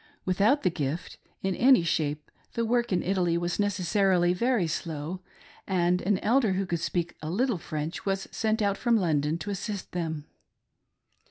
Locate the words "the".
0.63-0.71, 2.53-2.65